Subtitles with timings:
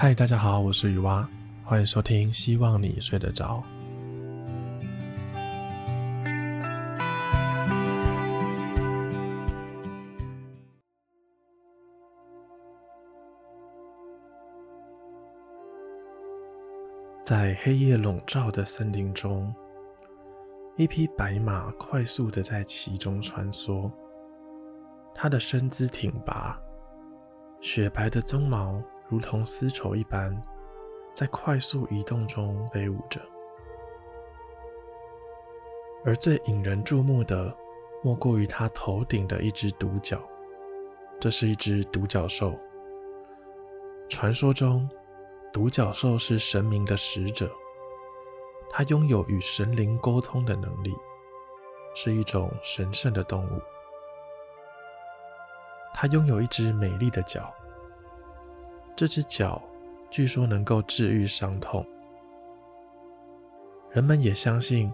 [0.00, 1.28] 嗨，大家好，我是雨蛙，
[1.64, 3.60] 欢迎收听，希望你睡得着。
[17.24, 19.52] 在黑夜笼罩的森林中，
[20.76, 23.90] 一匹白马快速地在其中穿梭，
[25.12, 26.56] 它的身姿挺拔，
[27.60, 28.80] 雪白的鬃毛。
[29.08, 30.36] 如同丝绸一般，
[31.14, 33.20] 在快速移动中飞舞着。
[36.04, 37.56] 而最引人注目的，
[38.02, 40.20] 莫过于它头顶的一只独角。
[41.20, 42.56] 这是一只独角兽。
[44.08, 44.88] 传说中，
[45.52, 47.50] 独角兽是神明的使者，
[48.70, 50.94] 它拥有与神灵沟通的能力，
[51.94, 53.60] 是一种神圣的动物。
[55.92, 57.52] 它拥有一只美丽的角。
[58.98, 59.62] 这只脚
[60.10, 61.86] 据说能够治愈伤痛，
[63.92, 64.92] 人们也相信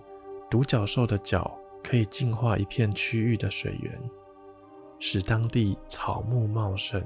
[0.50, 3.98] 独角兽的角可以净化一片区域的水源，
[4.98, 7.02] 使当地草木茂盛，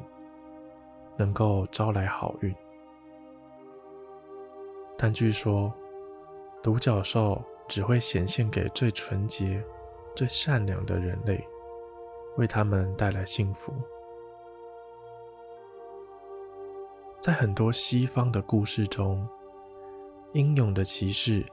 [1.16, 2.52] 能够招来好运。
[4.96, 5.72] 但据说
[6.60, 9.62] 独角兽只会显现给最纯洁、
[10.16, 11.46] 最善良的人类，
[12.38, 13.72] 为他们带来幸福。
[17.29, 19.29] 在很多西方的故事中，
[20.33, 21.45] 英勇的骑士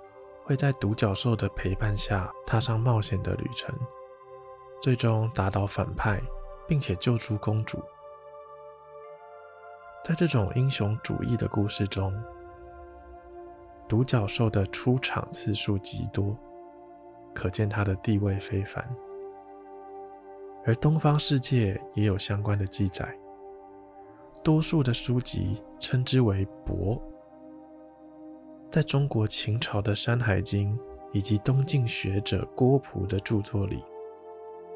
[0.46, 3.78] 会在独角兽的陪伴下踏上冒险的旅程，
[4.82, 6.22] 最终打倒反派，
[6.66, 7.84] 并且救出公主。
[10.06, 12.14] 在这种英雄主义的故事中，
[13.86, 16.34] 独角兽的出场次数极多，
[17.34, 18.82] 可见它的地位非凡。
[20.66, 23.14] 而东方世界也有相关的记载。
[24.46, 27.02] 多数的书籍称之为“伯”。
[28.70, 30.78] 在中国秦朝的《山海经》
[31.12, 33.84] 以及东晋学者郭璞的著作里，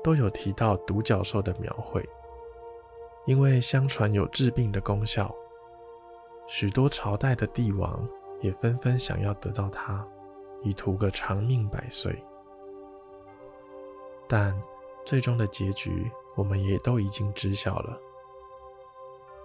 [0.03, 2.03] 都有提到独角兽的描绘。
[3.27, 5.31] 因为相传有治病的功效，
[6.47, 8.03] 许多朝代的帝王
[8.41, 10.03] 也纷纷想要得到它，
[10.63, 12.23] 以图个长命百岁。
[14.27, 14.59] 但
[15.05, 17.95] 最终的结局，我们也都已经知晓了。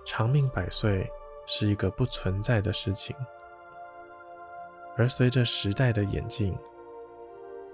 [0.05, 1.11] 长命百岁
[1.47, 3.15] 是一个不存在的事情，
[4.97, 6.57] 而随着时代的演进，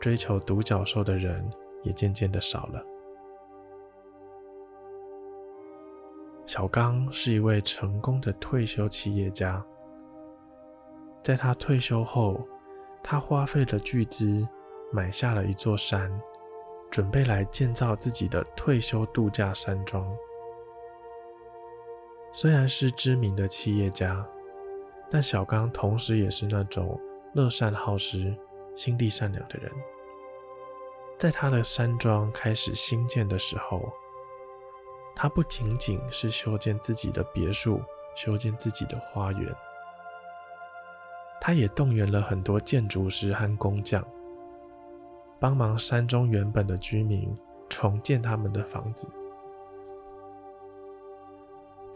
[0.01, 1.49] 追求独角兽的人
[1.83, 2.83] 也渐渐的少了。
[6.47, 9.65] 小刚是一位成功的退休企业家，
[11.23, 12.41] 在他退休后，
[13.03, 14.47] 他花费了巨资
[14.93, 16.11] 买下了一座山，
[16.91, 20.05] 准备来建造自己的退休度假山庄。
[22.33, 24.25] 虽然是知名的企业家，
[25.11, 26.99] 但小刚同时也是那种
[27.35, 28.35] 乐善好施、
[28.77, 29.71] 心地善良的人。
[31.19, 33.93] 在他的山庄开始兴建的时候，
[35.15, 37.83] 他不仅仅是修建自己的别墅、
[38.15, 39.55] 修建自己的花园，
[41.41, 44.07] 他也动员了很多建筑师和工匠，
[45.39, 47.37] 帮忙山中原本的居民
[47.69, 49.09] 重建他们的房子。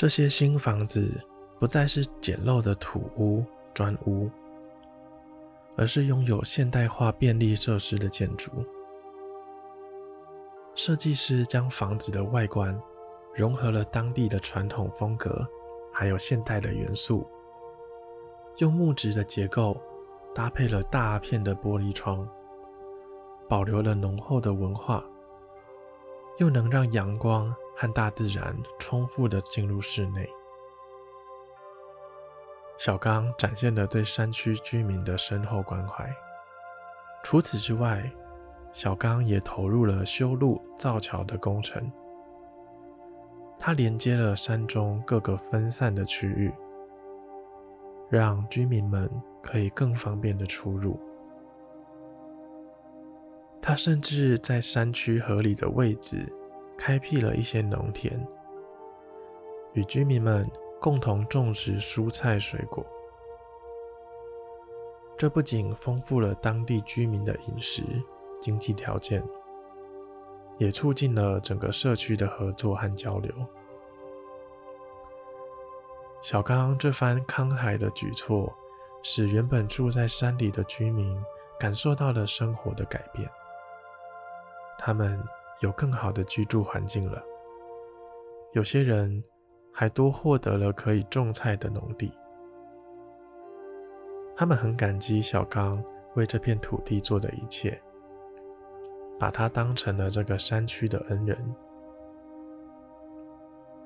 [0.04, 1.18] 这些新房子
[1.58, 3.42] 不再是简陋的土屋、
[3.72, 4.30] 砖屋，
[5.78, 8.50] 而是拥有现代化便利设施的建筑。
[10.74, 12.78] 设计师将房子的外观
[13.34, 15.42] 融合了当地的传统风格，
[15.90, 17.26] 还有现代的元素，
[18.58, 19.74] 用木质的结构
[20.34, 22.28] 搭配了大片的玻璃窗，
[23.48, 25.02] 保留了浓厚的文化，
[26.36, 27.56] 又能让阳光。
[27.76, 30.28] 和大自然充分地进入室内，
[32.78, 36.08] 小刚展现了对山区居民的深厚关怀。
[37.22, 38.08] 除此之外，
[38.72, 41.90] 小刚也投入了修路造桥的工程。
[43.58, 46.52] 他连接了山中各个分散的区域，
[48.10, 49.10] 让居民们
[49.42, 50.98] 可以更方便的出入。
[53.62, 56.30] 他甚至在山区合理的位置。
[56.76, 58.26] 开辟了一些农田，
[59.72, 60.48] 与居民们
[60.80, 62.84] 共同种植蔬菜水果。
[65.16, 67.82] 这不仅丰富了当地居民的饮食
[68.40, 69.22] 经济条件，
[70.58, 73.32] 也促进了整个社区的合作和交流。
[76.20, 78.52] 小刚这番慷慨的举措，
[79.02, 81.16] 使原本住在山里的居民
[81.58, 83.30] 感受到了生活的改变。
[84.78, 85.22] 他们。
[85.64, 87.24] 有更好的居住环境了，
[88.52, 89.24] 有些人
[89.72, 92.12] 还多获得了可以种菜的农地。
[94.36, 95.82] 他们很感激小刚
[96.16, 97.80] 为这片土地做的一切，
[99.18, 101.54] 把他当成了这个山区的恩人。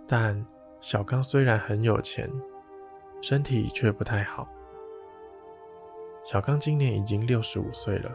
[0.04, 0.44] 但
[0.80, 2.28] 小刚虽然很有钱，
[3.22, 4.48] 身体却不太好。
[6.24, 8.10] 小刚今年已经六十五岁了，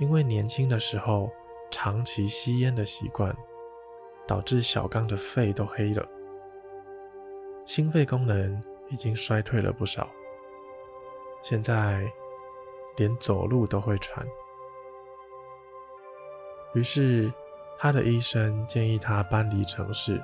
[0.00, 1.30] 因为年轻的时候
[1.70, 3.34] 长期吸烟的习惯，
[4.26, 6.06] 导致小刚的肺都黑了，
[7.64, 10.10] 心肺功能已经衰退了不少。
[11.42, 12.06] 现在
[12.96, 14.26] 连走路都会喘，
[16.74, 17.32] 于是
[17.78, 20.20] 他的医生建议他搬离城市。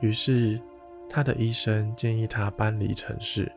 [0.00, 0.60] 于是
[1.08, 3.50] 他的医生建议他搬离城市，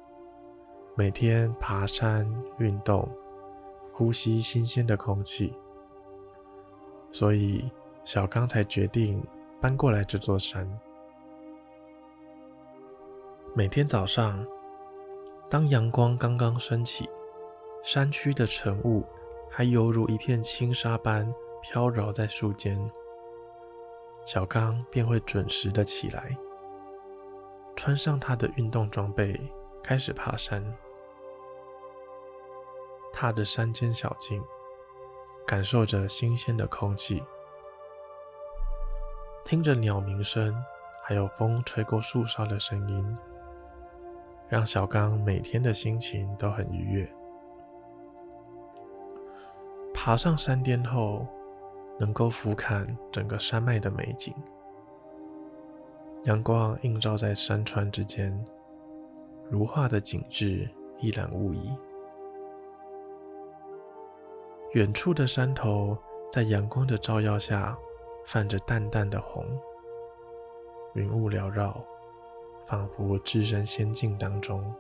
[0.96, 2.26] 每天爬山
[2.60, 3.10] 运动，
[3.96, 5.54] 呼吸新鲜的空气。
[7.12, 7.72] 所以
[8.04, 9.26] 小刚才决定
[9.62, 10.70] 搬过来这座山。
[13.56, 14.46] 每天早上，
[15.50, 17.10] 当阳光刚刚升起，
[17.82, 19.06] 山区的晨雾
[19.50, 22.78] 还犹如一片轻纱般飘摇在树间，
[24.26, 26.38] 小刚便会准时的起来，
[27.78, 29.40] 穿上他的运动装备，
[29.82, 30.62] 开始爬山。
[33.18, 34.44] 踏着山间小径，
[35.48, 37.24] 感受着新鲜的空气，
[39.46, 40.54] 听着鸟鸣声，
[41.02, 43.18] 还有风吹过树梢的声音。
[44.50, 47.10] 让小刚每天的心情都很愉悦。
[49.94, 51.26] 爬上山巅后，
[51.98, 54.36] 能够俯瞰整个山脉的美景，
[56.26, 58.38] 阳光映照在山川之间，
[59.50, 60.70] 如画的景致
[61.00, 61.74] 一览无遗。
[64.76, 65.98] 远处的山头
[66.30, 67.78] 在阳光的照耀下，
[68.26, 69.46] 泛着淡淡的红，
[70.96, 71.84] 云雾缭绕。
[72.68, 74.74] 仿佛置身仙境当中，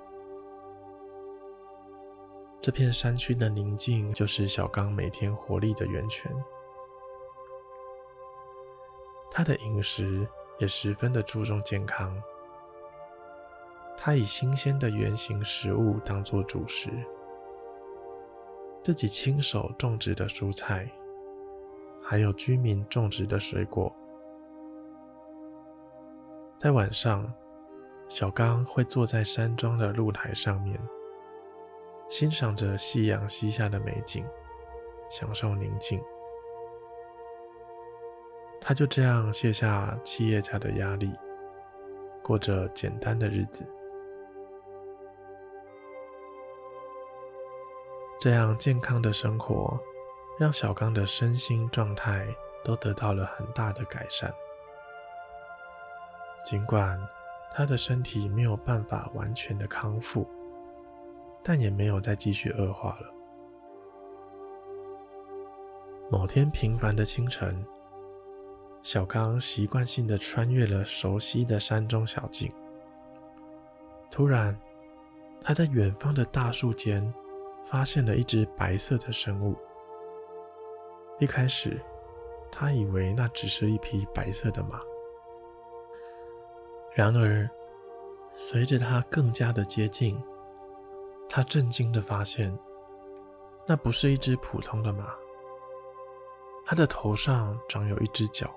[2.59, 6.35] 这片山区的宁静就是小刚每天活力的源泉。
[9.29, 10.27] 他的饮食
[10.57, 12.19] 也十分的注重健康，
[13.95, 16.89] 他以新鲜的原形食物当做主食，
[18.85, 20.87] 自己亲手种植的蔬菜，
[22.03, 23.91] 还有居民种植的水果，
[26.59, 27.33] 在晚上。
[28.07, 30.79] 小刚会坐在山庄的露台上面，
[32.07, 34.23] 欣赏着夕阳西下的美景，
[35.09, 35.99] 享受宁静。
[38.61, 41.11] 他就这样卸下企业家的压力，
[42.21, 43.65] 过着简单的日子。
[48.25, 49.79] 这样健康的生活，
[50.39, 52.25] 让小刚的身心状态
[52.63, 54.33] 都得到了很大的改善。
[56.43, 56.99] 尽管
[57.53, 60.27] 他的身体没有办法完全的康复，
[61.43, 63.13] 但也没有再继续恶化了。
[66.09, 67.63] 某天平凡的清晨，
[68.81, 72.51] 小刚习惯性的穿越了熟悉的山中小径。
[74.09, 74.59] 突然，
[75.39, 77.13] 他在远方的大树间
[77.65, 79.55] 发现了一只白色的生物。
[81.19, 81.81] 一开始，
[82.51, 84.79] 他以为那只是一匹白色的马。
[86.93, 87.49] 然而，
[88.33, 90.21] 随着他更加的接近，
[91.27, 92.57] 他震惊的发现，
[93.65, 95.13] 那不是一只普通的马。
[96.67, 98.49] 它的头上长有一只角，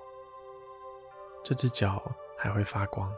[1.43, 2.01] 这只角
[2.37, 3.13] 还会发光。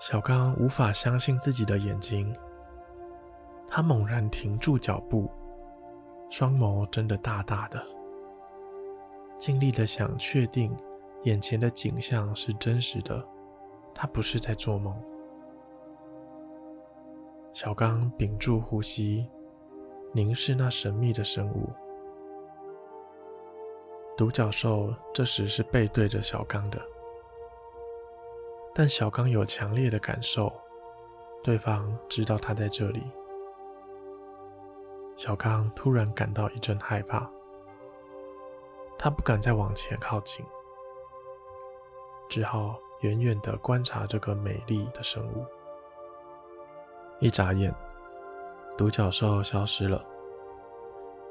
[0.00, 2.36] 小刚无法相信自己的眼睛，
[3.68, 5.30] 他猛然停住脚步，
[6.30, 7.82] 双眸睁得大大的，
[9.38, 10.76] 尽力的想确定。
[11.22, 13.26] 眼前的景象是真实的，
[13.92, 14.94] 他不是在做梦。
[17.52, 19.28] 小刚屏住呼吸，
[20.12, 21.68] 凝视那神秘的生物。
[24.16, 26.80] 独角兽这时是背对着小刚的，
[28.72, 30.52] 但小刚有强烈的感受，
[31.42, 33.02] 对方知道他在这里。
[35.16, 37.26] 小刚突然感到一阵害怕，
[38.98, 40.44] 他不敢再往前靠近。
[42.28, 45.44] 只好远远地观察这个美丽的生物。
[47.18, 47.74] 一眨眼，
[48.76, 50.04] 独角兽消失了。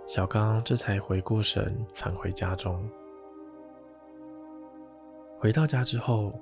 [0.07, 2.89] 小刚这才回过神，返回家中。
[5.37, 6.33] 回到家之后，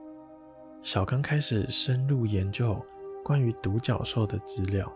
[0.81, 2.79] 小刚开始深入研究
[3.21, 4.89] 关于独角兽的资料。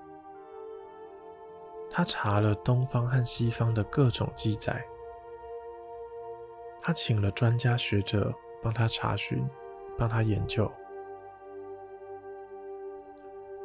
[1.97, 4.85] 他查了东方和西方的各种记载，
[6.79, 8.31] 他请了专家学者。
[8.61, 9.47] 帮他查询，
[9.97, 10.69] 帮他研究，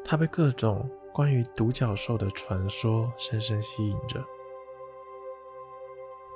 [0.04, 4.22] 他被各种关于独角兽的传说深深吸引着。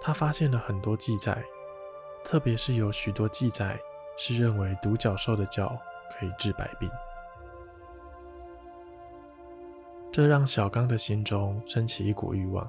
[0.01, 1.45] 他发现了很多记载，
[2.25, 3.79] 特别是有许多记载
[4.17, 5.79] 是认为独角兽的角
[6.19, 6.91] 可以治百病。
[10.17, 12.67] 这让小刚的心中升起一股欲望，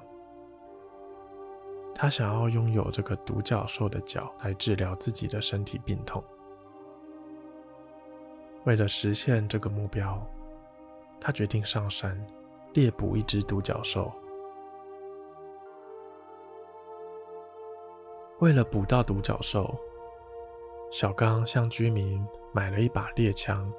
[1.94, 6.22] 他想要拥有这个独角兽的角来治疗自己的身体病痛。
[8.64, 10.22] 为了实现这个目标，
[11.18, 12.22] 他决定上山
[12.74, 14.12] 猎捕一只独角兽。
[18.40, 19.74] 为了捕到独角兽，
[20.92, 23.72] 小刚向居民买了一把猎枪，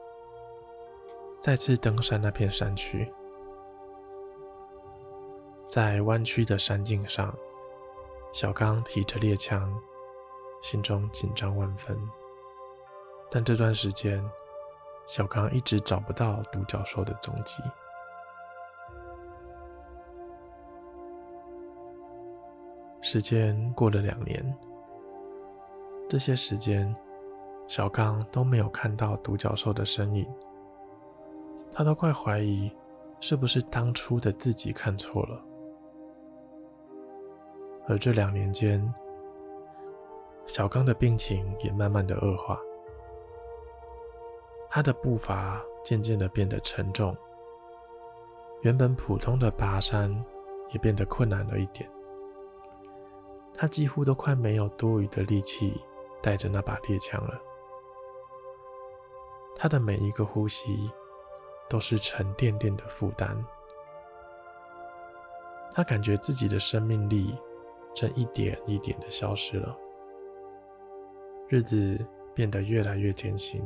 [1.39, 3.07] 再次登上那片山区。
[5.69, 7.31] 在弯曲的山径上，
[8.33, 9.71] 小刚提着猎枪，
[10.63, 11.95] 心中紧张万分。
[13.29, 14.27] 但这段时间，
[15.05, 17.61] 小刚一直找不到独角兽的踪迹。
[22.99, 24.43] 时间过了两年，
[26.09, 26.95] 这些时间，
[27.67, 30.27] 小刚都没有看到独角兽的身影。
[31.71, 32.75] 他都快怀疑，
[33.19, 35.45] 是不是当初的自己看错了。
[37.89, 38.93] 而这两年间，
[40.45, 42.55] 小刚的病情也慢慢的恶化，
[44.69, 47.17] 他的步伐渐渐的变得沉重，
[48.61, 50.23] 原本普通的爬山
[50.71, 51.89] 也变得困难了一点，
[53.57, 55.83] 他几乎都快没有多余的力气
[56.21, 57.41] 带着那把猎枪了，
[59.55, 60.87] 他的每一个呼吸
[61.67, 63.35] 都是沉甸甸的负担，
[65.73, 67.35] 他感觉自己的生命力。
[67.99, 69.77] 正一点一点的消失了，
[71.49, 71.99] 日子
[72.33, 73.61] 变得越来越艰辛，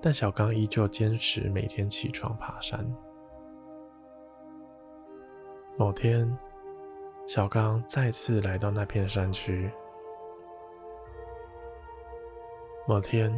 [0.00, 2.82] 但小刚依旧坚持每天起床爬山。
[5.76, 6.34] 某天，
[7.26, 9.70] 小刚再次来到那片山区。
[12.88, 13.30] 某天，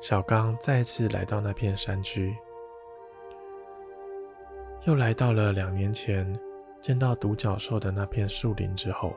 [0.00, 2.32] 小刚再次来到那片山区，
[4.86, 6.32] 又来到了两年前。
[6.84, 9.14] 见到独角兽的那片树林之后，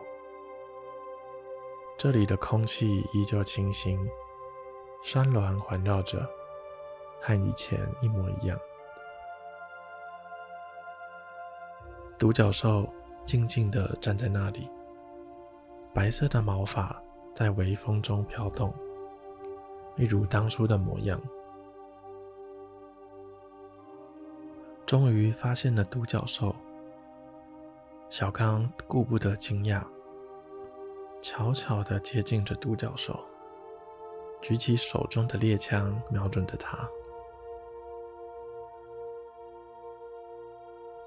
[1.97, 3.99] 这里的空气依旧清新，
[5.03, 6.25] 山峦环绕着，
[7.19, 8.57] 和以前一模一样。
[12.17, 12.87] 独角兽
[13.25, 14.69] 静静地站在那里，
[15.93, 16.95] 白色的毛发
[17.35, 18.73] 在微风中飘动，
[19.97, 21.21] 一如当初的模样。
[24.85, 26.55] 终于发现了独角兽。
[28.09, 29.83] 小刚顾不得惊讶，
[31.21, 33.19] 悄悄地接近着独角兽，
[34.41, 36.89] 举起手中的猎枪，瞄准着它。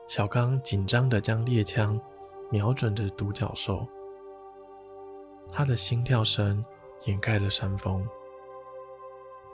[0.07, 1.99] 小刚紧张地将猎枪
[2.50, 3.87] 瞄准着独角兽，
[5.50, 6.62] 他的心跳声
[7.04, 8.07] 掩盖了山风，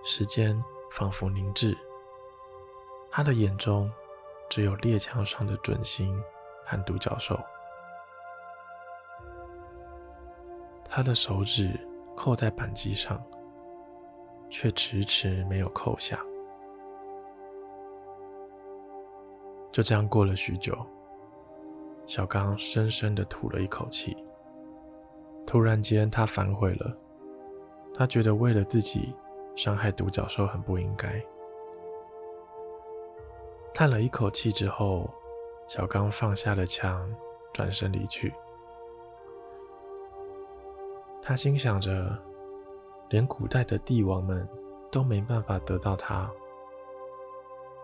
[0.02, 0.60] 时间
[0.90, 1.78] 仿佛凝滞，
[3.08, 3.88] 他的眼中
[4.50, 6.20] 只有猎枪上的准星。
[6.68, 7.38] 和独角兽，
[10.84, 11.78] 他的手指
[12.16, 13.22] 扣在扳机上，
[14.50, 16.18] 却迟迟没有扣下。
[19.70, 20.76] 就这样过了许久，
[22.06, 24.16] 小刚深深的吐了一口气。
[25.46, 26.96] 突然间，他反悔了，
[27.94, 29.14] 他觉得为了自己
[29.54, 31.22] 伤害独角兽很不应该。
[33.72, 35.08] 叹了一口气之后。
[35.68, 37.12] 小刚放下了枪，
[37.52, 38.32] 转身离去。
[41.20, 42.16] 他心想着，
[43.08, 44.48] 连古代的帝王们
[44.92, 46.30] 都没办法得到他，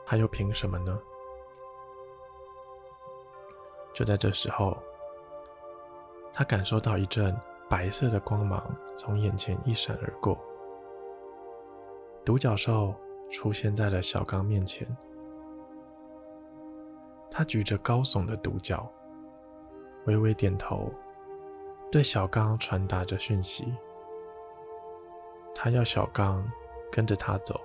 [0.07, 0.97] 他又凭什么呢？
[3.93, 4.77] 就在这时候，
[6.33, 7.37] 他感受到一阵
[7.69, 10.39] 白色的光芒从眼前一闪而过，
[12.25, 12.95] 独角兽
[13.29, 14.87] 出现在了小刚面前。
[17.35, 18.87] 他举着高耸的独角，
[20.05, 20.93] 微微点头，
[21.91, 23.75] 对小刚传达着讯息。
[25.55, 26.47] 他要小刚
[26.91, 27.59] 跟着他走。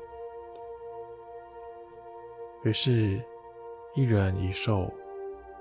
[2.63, 3.21] 于是，
[3.93, 4.89] 一人一兽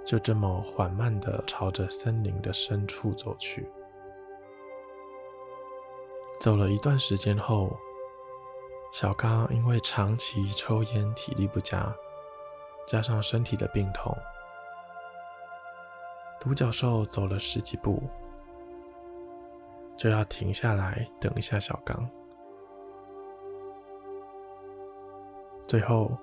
[0.04, 3.68] 就这么缓慢地朝着森林的深处走去。
[6.38, 7.76] 走了一段时间后，
[8.92, 11.92] 小刚因为长期抽烟，体力不佳。
[12.86, 14.16] 加上身体的病痛，
[16.40, 18.00] 独角兽走了十几步，
[19.96, 22.08] 就要停下来等一下小刚。
[25.66, 26.16] 最后，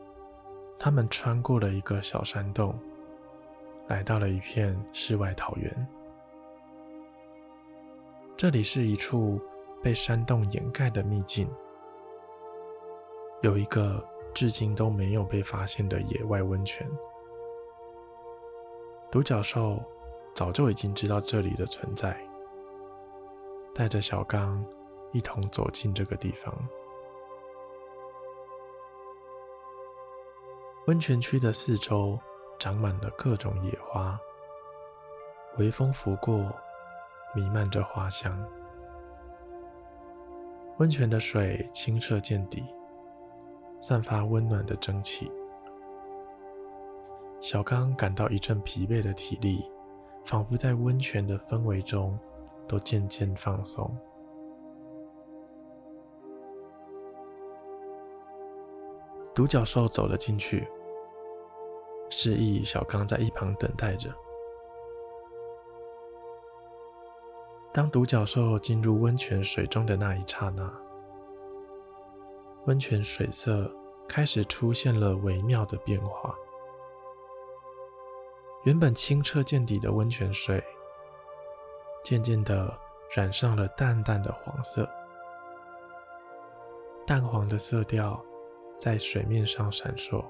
[0.79, 2.73] 他们穿过了一个小山洞，
[3.87, 5.87] 来到了一片世外桃源。
[8.37, 9.37] 这里是一处
[9.81, 11.49] 被山洞掩盖的秘境，
[13.41, 14.01] 有一个
[14.33, 16.89] 至今都没有被发现的野外温泉。
[19.11, 19.81] 独角兽
[20.33, 22.17] 早就已经知道这里的存在，
[23.75, 24.65] 带着小刚
[25.11, 26.53] 一同走进这个地方。
[30.87, 32.19] 温泉区的四周
[32.59, 34.19] 长满了各种野花，
[35.57, 36.51] 微风拂过，
[37.35, 38.37] 弥漫着花香。
[40.79, 42.65] 温泉的水清澈见底，
[43.83, 45.29] 散发温暖的蒸汽。
[47.41, 49.69] 小刚感到一阵疲惫的体力，
[50.23, 52.17] 仿佛在温泉的氛围中
[52.65, 53.93] 都渐渐放松。
[59.35, 60.65] 独角兽走了进去，
[62.09, 64.09] 示意小刚在一旁等待着。
[67.73, 70.71] 当独角兽进入温泉水中的那一刹那，
[72.65, 73.69] 温泉水色
[74.07, 76.33] 开始出现了微妙的变化。
[78.63, 80.63] 原本清澈见底的温泉水，
[82.03, 82.73] 渐渐的
[83.13, 84.89] 染上了淡淡的黄色。
[87.05, 88.23] 淡黄的色调
[88.77, 90.23] 在水面上闪烁，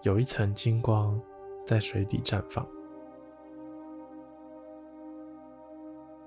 [0.00, 1.20] 有一层金光
[1.66, 2.66] 在水底绽放。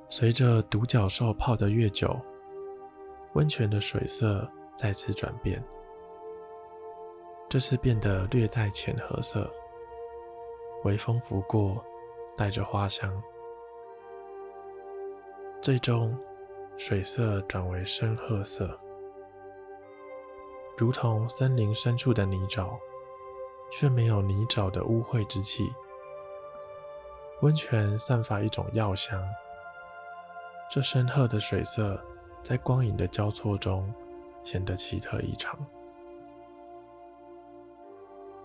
[0.09, 2.15] 随着独角兽泡得越久，
[3.33, 5.63] 温泉的水色再次转变，
[7.49, 9.51] 这次变得略带浅褐色。
[10.83, 11.83] 微风拂过，
[12.37, 13.21] 带着花香，
[15.61, 16.17] 最终
[16.77, 18.77] 水色转为深褐色，
[20.77, 22.77] 如同森林深处的泥沼，
[23.71, 25.71] 却没有泥沼的污秽之气。
[27.41, 29.23] 温泉散发一种药香，
[30.69, 31.99] 这深褐的水色
[32.43, 33.91] 在光影的交错中
[34.43, 35.57] 显得奇特异常。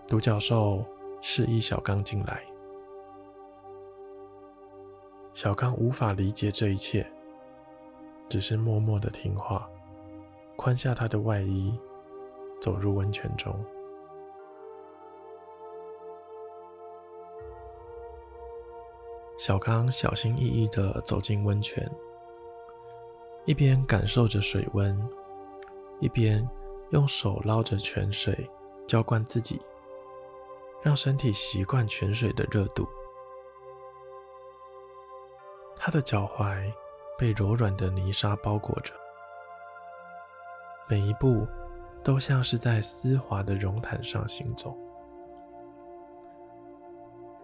[0.07, 0.85] 独角兽。
[1.21, 2.41] 示意小刚进来。
[5.33, 7.05] 小刚无法理解这一切，
[8.29, 9.69] 只是默默的听话，
[10.55, 11.77] 宽下他的外衣，
[12.61, 13.53] 走入温泉中。
[19.37, 21.85] 小刚小心翼翼的走进温泉，
[23.45, 24.97] 一边感受着水温，
[25.99, 26.47] 一边
[26.91, 28.49] 用手捞着泉水
[28.87, 29.61] 浇灌自己。
[30.81, 32.87] 让身体习惯泉水的热度。
[35.75, 36.71] 他的脚踝
[37.17, 38.93] 被柔软的泥沙包裹着，
[40.87, 41.45] 每一步
[42.01, 44.73] 都像是在丝滑的绒毯上行走。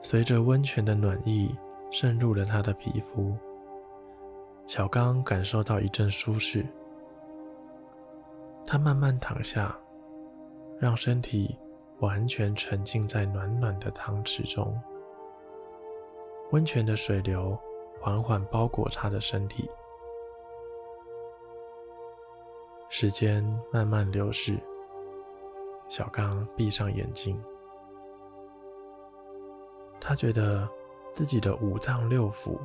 [0.02, 1.54] 随着温泉的暖意
[1.92, 3.38] 渗入了他的皮肤，
[4.68, 6.66] 小刚感受到一阵舒适。
[8.66, 9.78] 他慢慢躺下，
[10.80, 11.58] 让身体。
[12.00, 14.78] 完全沉浸在暖暖的汤池中，
[16.52, 17.58] 温泉的水流
[18.02, 19.66] 缓缓包裹他的身体。
[22.90, 24.60] 时间慢慢流逝，
[25.88, 27.42] 小刚闭上眼睛，
[30.02, 30.70] 他觉得
[31.14, 32.60] 自己的五脏六腑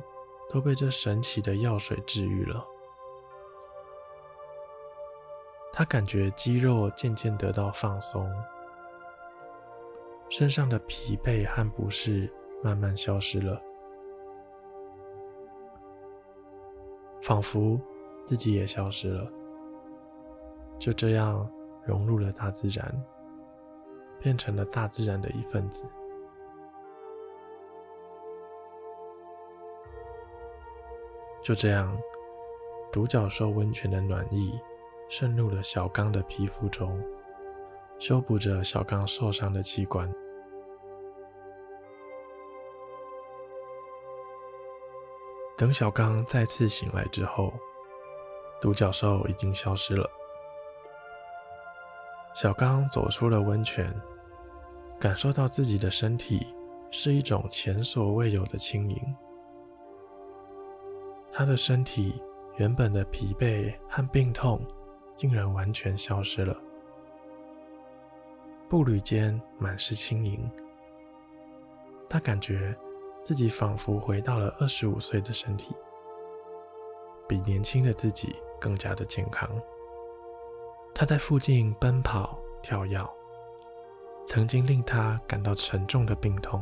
[0.51, 2.61] 都被这神奇的药水治愈了。
[5.71, 8.29] 他感觉肌肉渐渐得到放松。
[10.27, 12.29] 身上的疲惫和不适
[12.61, 13.61] 慢慢消失了，
[17.21, 17.79] 仿佛
[18.25, 19.31] 自己也消失了，
[20.77, 21.49] 就这样
[21.85, 22.93] 融入了大自然，
[24.19, 25.85] 变成了大自然的一份子。
[31.43, 31.97] 就这样，
[32.91, 34.59] 独角兽温泉的暖意
[35.09, 37.01] 渗入了小刚的皮肤中。
[37.99, 40.11] 修补着小刚受伤的器官。
[45.55, 47.53] 等小刚再次醒来之后，
[48.59, 50.09] 独角兽已经消失了。
[52.33, 53.93] 小刚走出了温泉，
[54.99, 56.47] 感受到自己的身体
[56.89, 58.97] 是一种前所未有的轻盈。
[61.33, 62.21] 他的身体
[62.57, 64.61] 原本的疲惫和病痛
[65.15, 66.55] 竟然完全消失了。
[68.67, 70.49] 步履间满是轻盈，
[72.09, 72.75] 他感觉
[73.23, 75.75] 自己仿佛回到了二十五岁的身体，
[77.27, 79.49] 比年轻的自己更加的健康。
[80.93, 83.05] 他在附近奔跑跳跃，
[84.25, 86.61] 曾经令他感到沉重的病痛，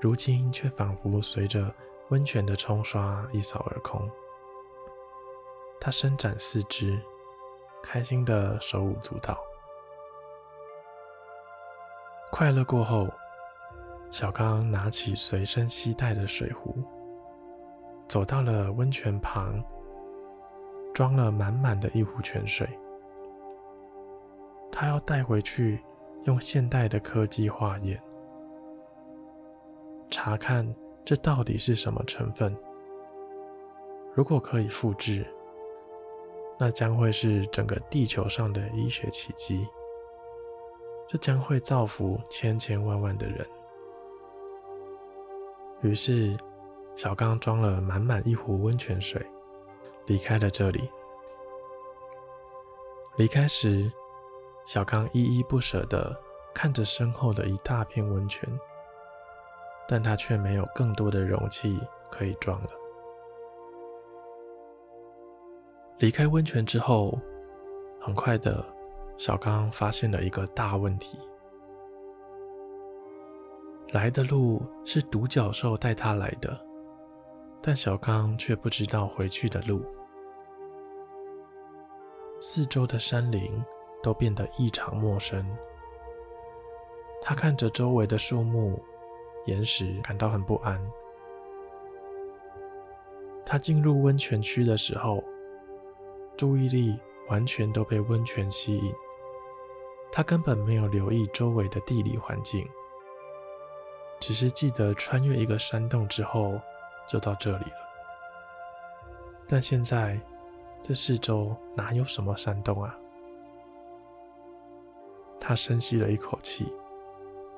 [0.00, 1.72] 如今却仿佛随着
[2.08, 4.10] 温泉的冲刷一扫而空。
[5.80, 6.98] 他伸展四肢，
[7.82, 9.38] 开心的手舞足蹈。
[12.32, 13.08] 快乐过后，
[14.10, 16.76] 小刚拿起随身携带的水壶，
[18.08, 19.62] 走到了温泉旁，
[20.92, 22.68] 装了满满的一壶泉水。
[24.72, 25.82] 他要带回去，
[26.24, 28.02] 用现代的科技化验，
[30.10, 30.66] 查看
[31.06, 32.54] 这到底是什么成分。
[34.12, 35.24] 如果可以复制，
[36.58, 39.64] 那将会是整个地球上的医学奇迹。
[41.06, 43.46] 这将会造福千千万万的人。
[45.82, 46.36] 于是，
[46.96, 49.24] 小刚装了满满一壶温泉水，
[50.06, 50.90] 离开了这里。
[53.16, 53.88] 离开时，
[54.66, 56.20] 小刚依依不舍地
[56.52, 58.48] 看着身后的一大片温泉，
[59.88, 62.70] 但他却没有更多的容器可以装了。
[65.98, 67.18] 离开温泉之后，
[68.00, 68.64] 很快的，
[69.16, 71.18] 小刚发现了一个大问题。
[73.92, 76.60] 来的路是独角兽带他来的，
[77.62, 79.80] 但小刚却不知道回去的路。
[82.40, 83.50] 四周的山林
[84.02, 85.46] 都变得异常陌生。
[87.22, 88.78] 他看着周围的树木、
[89.46, 90.80] 岩石，感到很不安。
[93.44, 95.22] 他进入温泉区的时候，
[96.36, 98.92] 注意力完全都被温泉吸引，
[100.12, 102.68] 他根本没有留意周围的地理环境。
[104.18, 106.60] 只是记得穿越一个山洞之后，
[107.08, 107.86] 就到这里了。
[109.46, 110.18] 但现在
[110.82, 112.98] 这四周哪有什么山洞啊？
[115.38, 116.72] 他深吸了一口气，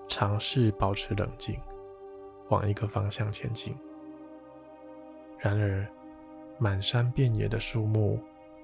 [0.08, 1.58] 尝试保持冷静，
[2.48, 3.76] 往一个方向前进。
[5.38, 5.86] 然而，
[6.58, 8.18] 满山遍野的树木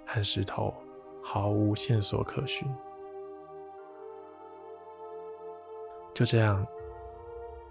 [0.07, 0.75] 和石头
[1.23, 2.69] 毫无线索可循。
[6.13, 6.67] 就这样。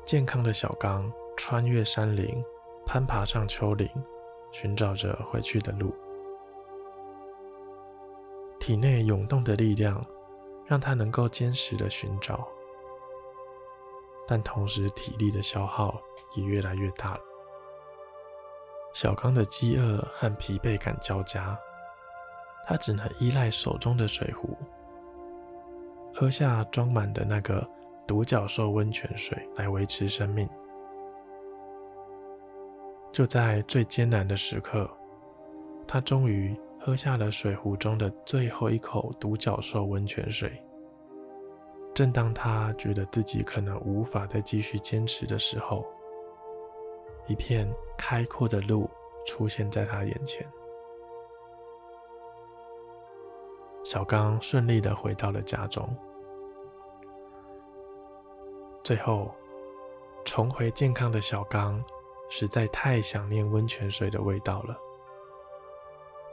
[0.05, 2.43] 健康的小刚穿越山林，
[2.85, 3.89] 攀爬上丘陵，
[4.51, 5.95] 寻找着回去的路。
[8.59, 10.05] 体内涌动的力量
[10.65, 12.45] 让他能够坚持的寻找，
[14.27, 15.99] 但同时体力的消耗
[16.35, 17.21] 也越来越大了。
[18.93, 21.57] 小刚的饥饿和疲惫感交加，
[22.67, 24.57] 他只能依赖手中的水壶，
[26.13, 27.67] 喝下装满的那个。
[28.05, 30.45] 独角兽温泉水来维持生命。
[33.13, 34.89] 就在最艰难的时刻，
[35.87, 40.61] 他终于喝下了水壶中的最后一口独角兽温泉水。
[41.93, 45.85] 正当他觉得自己可能无法再继续坚持的时候，
[47.27, 48.89] 一片开阔的路
[49.27, 50.45] 出现在他眼前。
[53.83, 55.87] 小刚顺利的回到了家中。
[58.83, 59.31] 最后，
[60.25, 61.83] 重回健康的小刚
[62.27, 64.75] 实在太想念温泉水的味道了。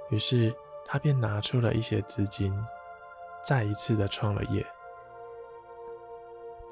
[0.09, 0.55] 于是，
[0.87, 2.53] 他便拿出了一些资金，
[3.47, 4.65] 再一次的创了业。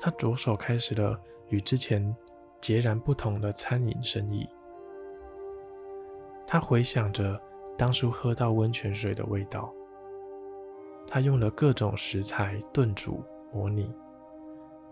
[0.01, 2.15] 他着手开始了与之前
[2.61, 4.49] 截然不同的餐饮生意。
[6.47, 7.41] 他回想着
[7.77, 9.73] 当初喝到温泉水的味道，
[11.07, 13.95] 他用了各种食材炖煮模拟。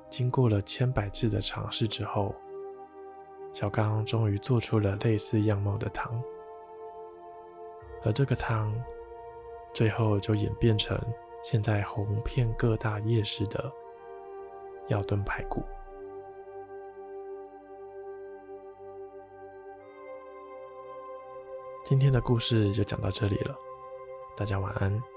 [0.08, 2.34] 经过了千百次的尝试之后，
[3.52, 6.22] 小刚终于做出了类似样貌的汤，
[8.04, 8.72] 而这个汤
[9.74, 10.96] 最后就演变成
[11.42, 13.72] 现在红遍各大夜市的
[14.88, 15.62] 要炖排骨。
[21.84, 23.56] 今天的故事就讲到这里了，
[24.36, 25.15] 大家晚安。